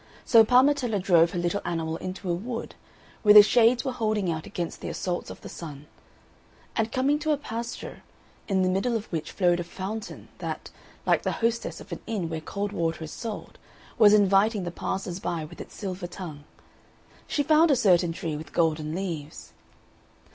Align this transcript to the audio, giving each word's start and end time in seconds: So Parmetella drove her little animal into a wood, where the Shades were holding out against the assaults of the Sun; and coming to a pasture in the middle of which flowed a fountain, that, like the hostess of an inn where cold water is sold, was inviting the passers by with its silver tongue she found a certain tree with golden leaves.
So 0.25 0.43
Parmetella 0.43 0.97
drove 0.99 1.29
her 1.29 1.37
little 1.37 1.61
animal 1.63 1.97
into 1.97 2.27
a 2.31 2.33
wood, 2.33 2.73
where 3.21 3.35
the 3.35 3.43
Shades 3.43 3.85
were 3.85 3.91
holding 3.91 4.31
out 4.31 4.47
against 4.47 4.81
the 4.81 4.89
assaults 4.89 5.29
of 5.29 5.41
the 5.41 5.47
Sun; 5.47 5.85
and 6.75 6.91
coming 6.91 7.19
to 7.19 7.29
a 7.33 7.37
pasture 7.37 8.01
in 8.47 8.63
the 8.63 8.69
middle 8.69 8.95
of 8.97 9.05
which 9.11 9.31
flowed 9.31 9.59
a 9.59 9.63
fountain, 9.63 10.29
that, 10.39 10.71
like 11.05 11.21
the 11.21 11.33
hostess 11.33 11.79
of 11.79 11.91
an 11.91 11.99
inn 12.07 12.29
where 12.29 12.41
cold 12.41 12.71
water 12.71 13.03
is 13.03 13.11
sold, 13.11 13.59
was 13.99 14.11
inviting 14.15 14.63
the 14.63 14.71
passers 14.71 15.19
by 15.19 15.45
with 15.45 15.61
its 15.61 15.75
silver 15.75 16.07
tongue 16.07 16.45
she 17.27 17.43
found 17.43 17.69
a 17.69 17.75
certain 17.75 18.11
tree 18.11 18.35
with 18.35 18.53
golden 18.53 18.95
leaves. 18.95 19.53